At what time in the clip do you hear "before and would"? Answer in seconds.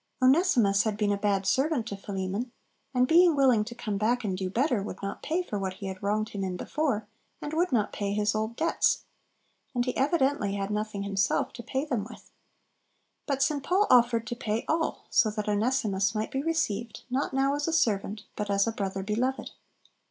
6.57-7.71